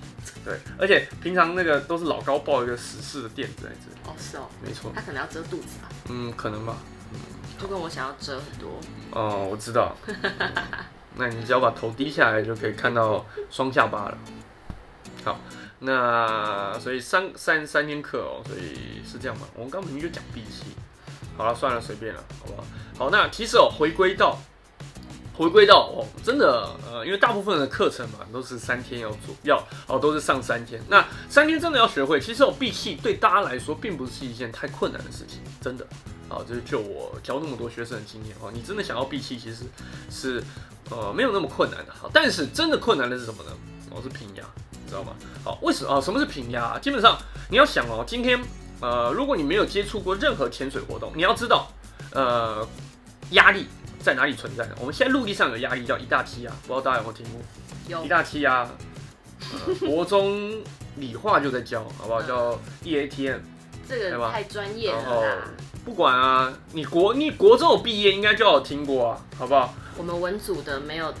[0.43, 4.91] 对，而且平常那个都是老高抱一个死士的垫子在这里，哦，是哦，没错。
[4.93, 6.75] 他可能要遮肚子吧，嗯，可能吧。
[7.13, 7.19] 嗯
[7.57, 8.79] 就跟我想要遮很多。
[9.11, 9.95] 哦，我知道。
[11.15, 14.17] 那你只要把头低下来，就可以看到双下巴了。
[15.23, 15.39] 好，
[15.79, 19.47] 那所以三三三天课哦，所以是这样嘛？
[19.55, 20.63] 我们刚明明就讲闭气。
[21.37, 22.65] 好了，算了，随便了，好不好？
[22.97, 24.39] 好，那其实哦，回归到
[25.33, 30.81] 回归到哦，真的呃，因为大部分的课程嘛都是三天要做，要哦都是上三天。
[30.87, 35.85] 那三天真的要学会，其实哦闭气对大家来说并不是一件太困难的事情，真的。
[36.29, 39.65] 啊，就是就我教那么多学生的经验哦，你真的想要闭气，其实
[40.09, 40.43] 是
[40.89, 41.93] 呃没有那么困难的。
[41.93, 43.51] 好，但是真的困难的是什么呢？
[43.91, 44.43] 哦，是平压，
[44.85, 45.13] 你知道吗？
[45.43, 45.99] 好，为什么啊？
[45.99, 46.77] 什么是平压？
[46.77, 47.17] 基本上
[47.49, 48.39] 你要想哦，今天
[48.79, 51.67] 呃，如果你没有接触过任何潜水活动，你要知道
[52.11, 52.65] 呃
[53.31, 53.65] 压力
[53.99, 54.75] 在哪里存在的。
[54.79, 57.41] 我们现在陆地上有压力叫一大气压，不知道大家有没有听过？
[57.87, 58.69] 有一大气压，
[59.51, 60.53] 呃，国中
[60.97, 62.21] 理化就在教，好不好？
[62.21, 63.39] 叫 E EATM。
[63.89, 65.37] 这个太专业了啦。
[65.83, 69.73] 不管啊，你国你国中有毕业应该就有听过啊，好不好？
[69.97, 71.13] 我们文组的没有，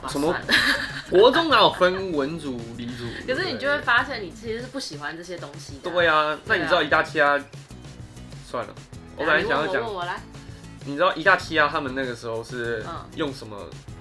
[0.00, 0.48] 好吧，什么算了。
[1.10, 3.04] 国中哪有分文组、理组？
[3.26, 5.90] 可是你就会发现，你其实是不喜欢这些东西的。
[5.90, 7.38] 对啊，那你知道一大气压？
[8.50, 8.74] 算了，
[9.16, 10.20] 我本来想要讲你问我，来，
[10.86, 13.56] 你知道一大气压他们那个时候是嗯用什么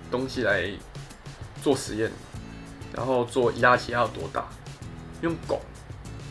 [0.10, 0.70] 东西来
[1.62, 2.12] 做实验？
[2.94, 4.48] 然后做一大气压有多大？
[5.22, 5.60] 用汞，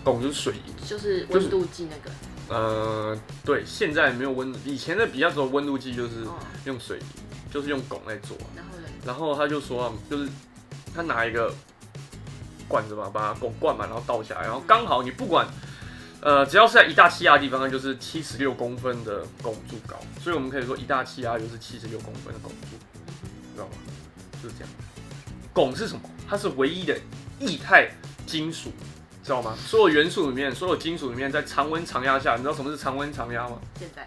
[0.04, 0.86] 汞就是水银。
[0.86, 2.10] 就是温度计那个，
[2.48, 7.04] 呃，对，现在没有温，以前的比较多温度计就是哦，用水银，
[7.52, 8.36] 就是用汞来做。
[9.06, 10.28] 然后他就说啊，就是
[10.94, 11.54] 他拿一个
[12.66, 15.46] 罐子嘛，把它汞灌满，然后倒下来，然后刚好你不管，
[16.20, 22.76] 呃，只要是在一大气压的地方，它就是七十六公分的汞柱高，所以我们可以说一大气压就是七十六公分的汞柱，
[23.54, 23.72] 知道吗？
[24.42, 24.72] 就是这样。
[25.54, 26.00] 汞是什么？
[26.28, 26.98] 它是唯一的
[27.38, 27.88] 液态
[28.26, 28.70] 金属，
[29.22, 29.56] 知道吗？
[29.56, 33.58] 所有元素里面，所有金属里面，在常温常压下，你知道什么是常温常压吗？
[33.78, 34.06] 现在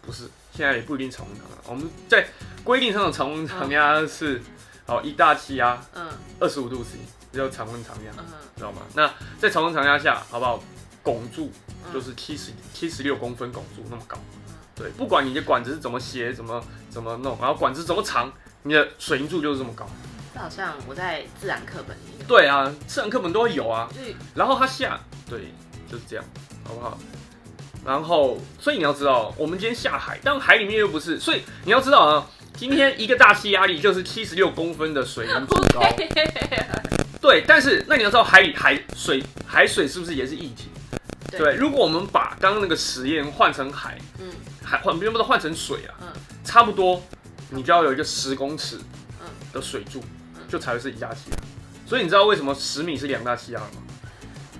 [0.00, 1.56] 不是，现在也不一定常温常压。
[1.68, 2.26] 我们在
[2.64, 4.42] 规定上的常温常压是，
[4.84, 6.08] 好一大气压嗯
[6.40, 6.98] 二十五度 C，
[7.32, 8.24] 这叫常温常压，嗯
[8.56, 8.82] 知道吗？
[8.92, 10.60] 那在常温常压下，好不好？
[11.04, 11.52] 汞柱
[11.86, 14.18] 嗯，就是七十七十六公分汞柱那么高，
[14.74, 18.32] 对，不管你的管子是怎么斜，怎么怎么弄，然后管子怎么长，
[18.64, 19.88] 你的水银柱就是这么高。
[20.34, 23.88] 这好像我在自然课本里有，对啊，自然课本都会有啊。
[23.94, 24.00] 就
[24.34, 24.98] 然后它下，
[25.30, 25.52] 对，
[25.88, 26.24] 就是这样，
[26.64, 26.98] 好不好？
[27.84, 35.80] 然后，所以你要知道，我们今天下海，但海里面又不是，所以你要知道啊，今天一个大气压力就是七十六公分的水银柱高，
[37.20, 40.68] 对，但是那你要知道海里海水海水是不是也是液体？
[41.30, 41.40] 对。
[41.40, 44.30] 对，如果我们把刚刚那个实验换成海，嗯。
[44.62, 46.08] 海换不用不换成水啊，嗯。
[46.44, 47.02] 差不多
[47.50, 48.76] 你就要有一个十公尺
[49.20, 49.26] 嗯。
[49.52, 50.02] 的水柱
[50.36, 51.36] 嗯，就才会是一大气压。
[51.86, 53.66] 所以你知道为什么十米是两大气压吗？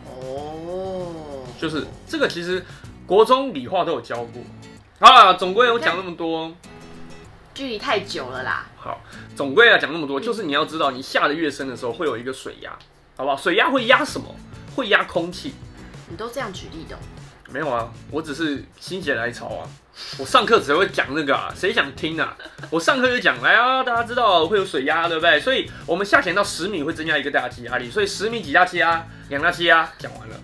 [0.06, 2.64] 哦，就是这个其实
[3.08, 4.42] 国中理化都有教过。
[5.00, 6.52] 好了，总归我讲那么多，
[7.54, 9.00] 距离太久了啦，好，
[9.34, 12.78] 总归要讲那么多，就是你要知道，你下的越深的时候会有一个水压，
[13.16, 13.34] 好不好？
[13.34, 14.26] 水压会压什么？
[14.76, 15.54] 会压空气。
[16.10, 16.98] 你都这样举例的哦，
[17.50, 19.64] 没有啊，我只是心血来潮啊。
[20.18, 22.36] 我上课只会讲那个啊，谁想听啊？
[22.68, 25.40] 我上课就讲来啊，大家知道会有水压，对不对？
[25.40, 30.36] 所以我们下潜到十米会增加一个大气压力，所以十米几大气压，两大气压，讲完了，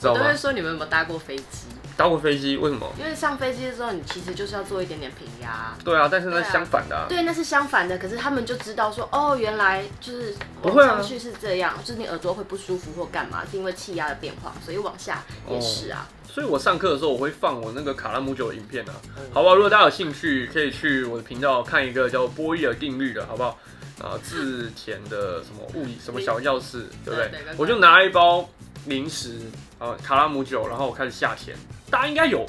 [0.00, 0.36] 知道吗我都会？
[0.36, 1.66] 说你们有没有搭过飞机？
[1.96, 2.86] 搭过飞机为什么？
[2.98, 5.74] 因为上飞机的时候，你其实就是要做一点点平压。
[5.82, 7.06] 对啊，但是那相反的、啊。
[7.08, 7.96] 对，那是相反的。
[7.96, 16.06] 可是他们就知道说，哦，原来就是不会上去是这样，就是你耳朵会不舒服或干嘛，是因为气压的变化，所以往下也是啊。
[16.28, 19.54] 所以我上课的时候，我会放我那个卡拉姆酒的影片啊，嗯好不好？
[19.54, 23.58] 如果大家有兴趣，可以去我的频道看一个叫波义尔定律的，好不好？
[24.02, 27.30] 啊，自前的什么物理什么小教室，对不对？
[27.56, 28.46] 我就拿一包
[28.84, 29.40] 零食，
[29.78, 31.56] 啊，卡拉姆酒，然后我开始下潜。
[31.90, 32.44] 大家应该有，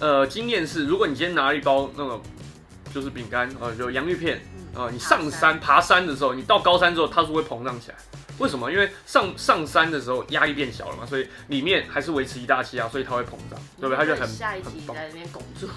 [0.00, 2.20] 呃，经验是，如果你今天拿了一包那个
[2.92, 4.40] 就是饼干，呃，就洋芋片，
[4.74, 7.96] 啊，你上山爬山的时候，你到高山之后，它是会膨胀起来。
[8.38, 8.70] 为什么？
[8.72, 13.96] 因为上上山的时候压力变小了嘛，所以里面还是维持一大气压，所以它会膨胀，对不对？
[13.96, 14.62] 它就很下一。
[14.62, 15.68] 集在那边拱住，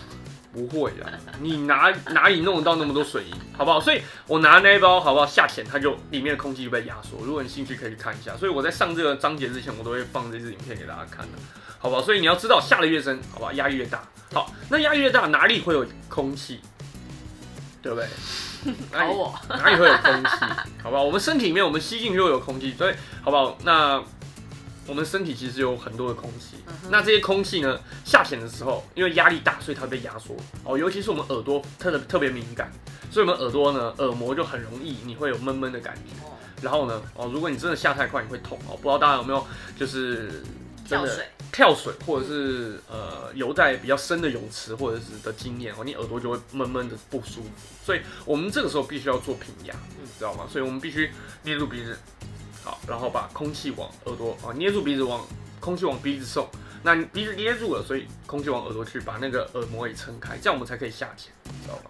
[0.57, 1.05] 不会啊，
[1.39, 3.79] 你哪哪里弄得到那么多水银，好不好？
[3.79, 5.25] 所以我拿那一包，好不好？
[5.25, 7.19] 下潜它就里面的空气就被压缩。
[7.23, 8.35] 如果你兴趣可以去看一下。
[8.35, 11.37] 所以我在上这个章节之前，我都会放这支影片给大家看的，
[11.77, 12.01] 好不好？
[12.01, 14.01] 所以你要知道，下的越深，好吧，压力越大。
[14.33, 16.59] 好，那压力越大，哪里会有空气？
[17.81, 18.07] 对不对？
[18.91, 20.29] 考我哪里会有空气？
[20.81, 21.03] 好不好？
[21.03, 23.57] 我们身体里面，我们吸进去会有空气，所以好不好？
[23.63, 24.03] 那
[24.87, 26.57] 我们身体其实有很多的空气，
[26.89, 30.77] 那这些空气呢，下潜的时候，因为压力大，所以它被压缩哦。
[30.77, 32.71] 尤其是我们耳朵特别特别敏感，
[33.11, 36.01] 所以我们耳朵呢，耳膜就很容易你会有闷闷的感觉。
[36.61, 38.75] 然后呢，哦，如果你真的下太快，你会痛哦。
[38.77, 39.45] 不知道大家有没有
[39.77, 40.41] 就是
[40.87, 47.49] 跳水、跳水，或者是呃游在比较深的泳池或者是的经验哦，你耳朵就会闷闷的不舒服。
[47.85, 50.47] 所以我们这个时候必须要做平压，你知道吗？
[50.49, 51.11] 所以我们必须
[51.43, 51.95] 捏住鼻子。
[52.67, 55.25] 好，然后把空气往耳朵啊，捏住鼻子往
[55.61, 56.45] 空气往鼻子送，
[56.83, 61.31] 那鼻子捏住了，所以空气往耳朵去，把那个耳膜给撑开，这样我们才可以下潜，
[61.63, 61.89] 知道吧？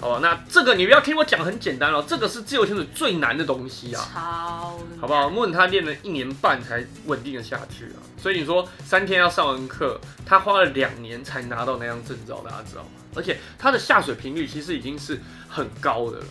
[0.00, 5.28] 好吧，那这个你不要听我讲很简单哦，这个是自由潜水最难的东西啊，超，好不好？
[5.28, 12.88] 问他练了一年半才稳定的下去啊，所以你说三天要上完课，他花了两年才拿到那张证照，大家知道吗？
[13.14, 16.24] 而且他的下水频率其实已经是很高的了。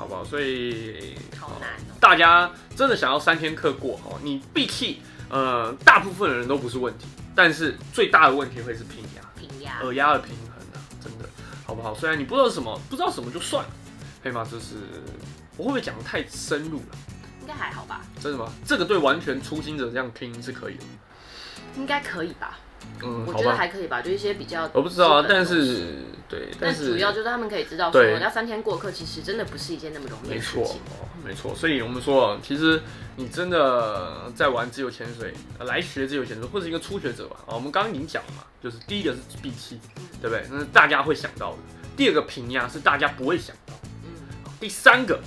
[0.00, 0.24] 好不好？
[0.24, 1.94] 所以好难哦。
[2.00, 11.28] 大家真的想要三天课过哦，你闭气，呃，大部分的人都不是问题，但是最大的问题会是平压，平压，耳压的平衡啊，真的，
[11.66, 11.94] 好不好？
[11.94, 13.70] 虽然你不知道什么，不知道什么就算了，
[14.22, 14.42] 可以吗？
[14.50, 14.76] 就是
[15.58, 16.96] 我会不会讲的太深入了？
[17.42, 18.00] 应该还好吧？
[18.18, 18.50] 真的吗？
[18.64, 20.84] 这个对完全初心者这样听是可以的，
[21.76, 22.58] 应该可以吧？
[23.02, 30.60] 嗯，我觉得还可以吧，就一些比较我不知道啊，但是对，但主要就是他们可以知道说，要三天过客，其实真的不是一件那么容易的事情。
[30.60, 30.80] 没错，
[31.28, 31.54] 没错。
[31.54, 32.80] 所以我们说，其实
[33.16, 37.36] 你真的在玩自由潜水，来学自由潜水，或者一个初学者吧。
[37.46, 39.80] 啊，我们刚刚已经讲了嘛，就是第一个是闭气，
[40.20, 40.44] 对不对？
[40.50, 41.58] 那是大家会想到的。
[41.96, 43.72] 第二个平压是大家不会想到。
[44.04, 44.52] 嗯。
[44.60, 45.18] 第三个，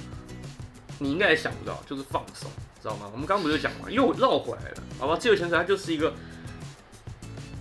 [0.99, 2.49] 你应该也想不到，就是放松，
[2.81, 3.09] 知道吗？
[3.11, 5.17] 我们刚刚不就讲嘛，又绕回来了，好吧？
[5.17, 6.13] 自由潜水它就是一个。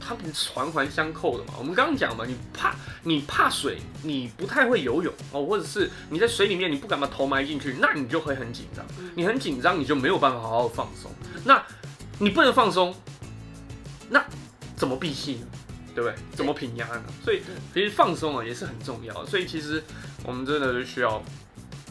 [0.05, 8.85] 它们环环相扣的嘛，我们刚刚讲嘛，你怕你怕水，你不太会游泳哦，或者是你在水里面你不敢把头埋进去，那你就会很紧张，
[9.15, 11.11] 你很紧张，你就没有办法好好放松。
[11.45, 11.65] 那
[12.19, 12.95] 你不能放松，
[14.11, 14.25] 那
[14.77, 15.47] 怎么闭气呢？
[15.95, 16.17] 对不对？
[16.35, 17.05] 怎么平压呢？
[17.23, 17.43] 所以
[17.75, 19.27] 其实放松啊也是很重要。
[19.27, 19.83] 所以其实
[20.25, 21.23] 我们真的就需要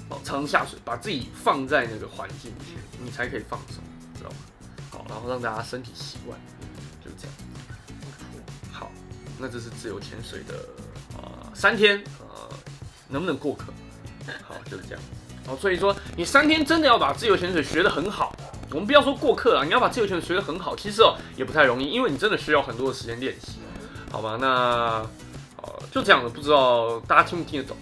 [0.09, 3.83] 哦常下水，把自己放在那个环境去，你才可以放松，
[4.17, 4.35] 知道吗？
[4.89, 6.39] 好，然后让大家身体习惯。
[9.41, 10.53] 那这是自由潜水的
[11.17, 12.47] 啊，三天呃，
[13.09, 13.65] 能不能过课？
[14.47, 15.01] 好，就是这样。
[15.47, 18.35] 好，所以说你三天真的要把自由潜水学得很好，
[18.69, 23.53] 我们不要说过课啊，你要把自由潜水学得很好，其实哦也不太容易，因为你真的需要很多的时间练习，
[24.11, 24.37] 好吧？
[24.39, 24.47] 那
[25.57, 27.75] 呃就这样的，不知道大家听不听得懂？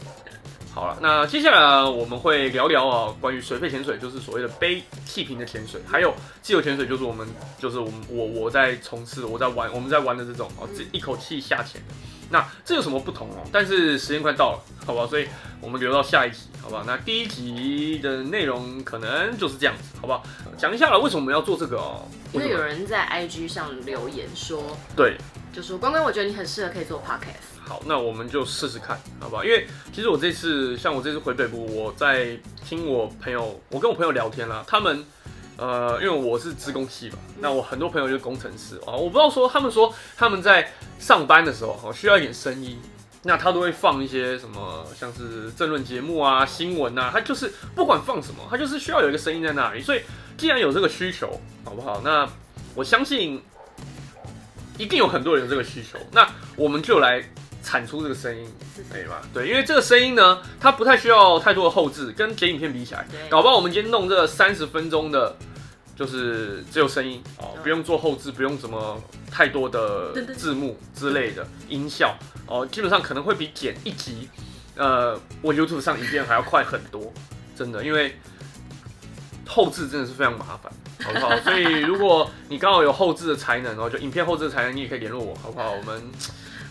[0.72, 7.28] 好了，那接下来我们会聊聊啊，关于水肺潜水，就是所谓的背气瓶的潜水，还有自由潜水，就是我们
[7.58, 11.82] 就是我们我我在从事我在玩我们在玩的这种哦，这一口气下潜。
[12.32, 13.42] 那这有什么不同哦？
[13.52, 15.28] 但是时间快到了，好不好，所以
[15.60, 16.84] 我们留到下一集，好不好？
[16.86, 20.24] 那第一集的内容可能就是这样子，好不好？
[20.56, 22.06] 讲一下了，为什么我们要做这个哦？
[22.32, 24.64] 因为有人在 IG 上留言说，
[24.96, 25.18] 对，
[25.52, 27.59] 就说关关，我觉得你很适合可以做 Podcast。
[27.70, 29.46] 好，那我们就试试看，好不好？
[29.46, 32.36] 因为其实我这次，像我这次回北部，我在
[32.68, 35.06] 听我朋友，我跟我朋友聊天啦，他们，
[35.56, 42.82] 呃，因为我是职工系嘛，那我很多朋友就是工程师啊，我不知道说，他们说他们在上班的时候，哦，需要一点声音，
[43.22, 49.82] 那他都会放一些什么，像是政论节目啊、新闻啊，他就是不管放什么，他就是需要有一个声音在那里。
[49.84, 50.02] 所以
[50.40, 52.02] 既然有这个需求，好不好？
[52.04, 52.28] 那
[52.74, 53.40] 我相信
[54.80, 57.24] 一定有很多人有这个需求，那我们就来。
[57.70, 58.52] 产出这个声音，
[58.92, 59.22] 可以吧？
[59.32, 65.36] 对，因为这个声音呢，它不太需要太多的后置，跟剪影片比起来，搞不好我们今天弄这三十分钟的，
[65.96, 74.28] 就是只有声音哦，不用做后置，不用什么太多的字幕之类的音效哦，基本上可能会比剪一集，
[74.76, 77.14] 呃，我 YouTube 上影片还要快很多，
[77.56, 78.16] 真的，因为
[79.48, 80.74] 后置真的是非常麻烦，
[81.06, 81.40] 好不好？
[81.42, 85.72] 所以如果你刚好有后置的才能哦，就影片后置的才能，你也可以联络我，好不好？
[85.72, 86.02] 我们。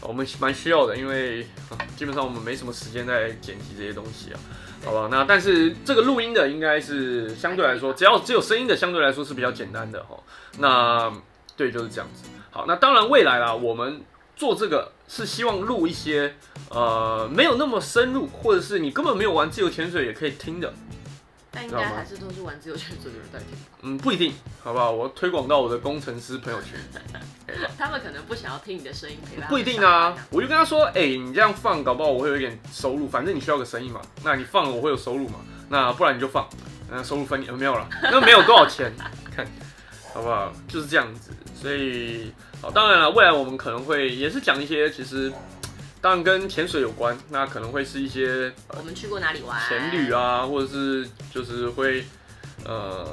[0.00, 1.46] 我们蛮需要的，因为
[1.96, 4.38] 基本上我们没什么时间在剪辑这些东西啊，
[4.84, 5.08] 好吧？
[5.10, 10.16] 那但是这个录音的应该是相对来说，只要只有声音的相对来说是比较简单的哈。
[10.58, 11.12] 那
[11.56, 12.28] 对，就是这样子。
[12.50, 14.00] 好，那当然未来啦，我们
[14.36, 16.36] 做这个是希望录一些
[16.70, 20.72] 呃没有那么深入，或者是你根本没有玩自由潜水也可以听的
[21.58, 23.48] 但应该还是都是玩自由潜水的人在听。
[23.82, 24.92] 嗯，不一定，好不好？
[24.92, 26.78] 我推广到我的工程师朋友圈。
[27.76, 29.48] 他们可能不想要听你的声音陪伴。
[29.48, 34.00] 不一定啊，我就跟他说，哎，你这样放，搞不好我会有一点收入，反正你需要个声音嘛。
[34.22, 35.40] 那你放了我会有收入嘛？
[35.68, 36.48] 那不然你就放，
[36.88, 38.92] 那收入分你没有了，那没有多少钱，
[39.34, 39.44] 看
[40.14, 40.52] 好不好？
[40.68, 41.32] 就是这样子。
[41.60, 45.32] 所以，好，当然了，未来我们可能会也是讲一些，其实
[46.00, 52.04] 当然跟潜水有关，那可能会是一些我们去过哪里玩，潜旅啊，或者是就是会
[52.64, 53.06] 呃。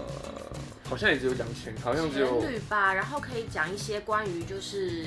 [0.88, 5.04] 好像也只有讲潜，好像只有旅吧，然后可以讲一些关于就是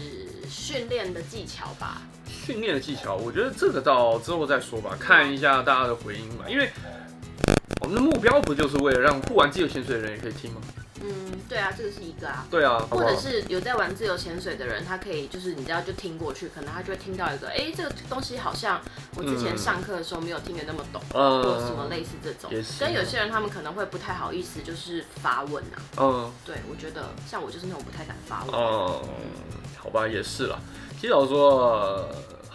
[0.51, 2.03] 训练的技巧吧。
[2.27, 6.47] 训练的技巧，我觉得这个到之后再说吧，看一下大家的回应吧。
[6.49, 6.69] 因为
[7.81, 10.61] 我们的目标不就是为了让不玩自由潜水的人也可以听吗？
[11.03, 12.47] 嗯，对啊，这个是一个啊。
[12.51, 18.81] 对啊，或者是有在玩自由潜水的人，他可以就是你知道就听过去，可能他就会听到一个，哎，这个东西好像
[19.17, 22.51] 我之前上课的时候没有听得那么懂，或什么类似这种。
[22.81, 25.77] 跟有些人他们可能会不太好意思，就是发问啊。
[25.99, 28.55] 嗯，对，我觉得像我就是那种不太敢发问。
[28.55, 29.03] 嗯，
[29.77, 30.61] 好吧，也是了。
[31.01, 32.09] 其实我说。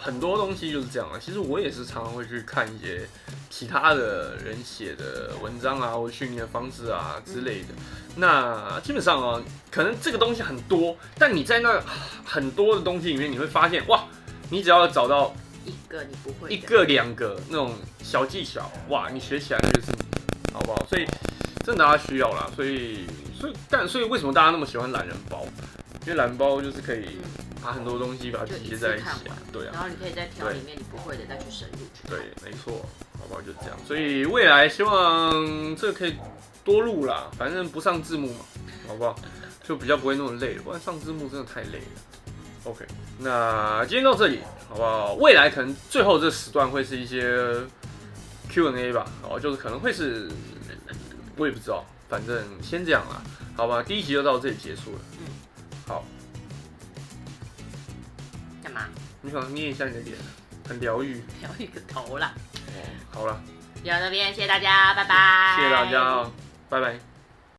[0.04, 1.18] 很多东西就是这样啊。
[1.18, 3.08] 其实我也是常常会去看一些
[3.48, 7.68] 其他的人写的文章啊，或训练方式啊之类的。
[8.16, 11.82] 那基本上啊，可能这个东西很多，但你在那
[12.22, 14.04] 很多的东西里面，你会发现哇，
[14.50, 20.86] 你只要找到一个你不会一个两个那种小技巧，哇，你学起来就是你，好不好？
[20.86, 21.06] 所以
[21.64, 22.50] 真的大家需要啦。
[22.54, 23.06] 所以
[23.40, 25.46] 所以但所以为什么大家那么喜欢懒人包？
[26.02, 27.16] 因为懒人包就是可以。
[27.64, 32.06] 把很多东西把它集结在一起啊，对啊，然后你可以再挑里面你不会的再去深入去。
[32.06, 32.84] 对，没错，
[33.18, 33.40] 好不好？
[33.40, 33.78] 就这样。
[33.86, 36.14] 所以未来希望这个可以
[36.62, 38.40] 多录啦，反正不上字幕嘛，
[38.86, 39.16] 好不好？
[39.62, 42.64] 就比较不会那么累，不然上字幕真的太累了。
[42.64, 42.84] OK，
[43.18, 45.14] 那今天到这里，好不好？
[45.14, 47.56] 未来可能最后这时段会是一些
[48.50, 50.28] Q&A 吧，哦，就是可能会是，
[51.36, 53.22] 我也不知道，反正先这样啦，
[53.56, 53.82] 好吧？
[53.82, 54.98] 第一集就到这里结束了。
[55.12, 55.26] 嗯，
[55.88, 56.04] 好。
[59.20, 60.16] 你想捏一下你的脸，
[60.68, 61.22] 很疗愈。
[61.40, 62.32] 疗愈个头啦！
[62.68, 63.40] 哦，好了，
[63.82, 65.56] 聊到这边，谢谢大家，拜拜。
[65.56, 66.30] 谢谢大家，
[66.68, 67.13] 拜拜。